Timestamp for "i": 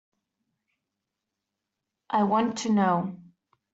2.09-2.23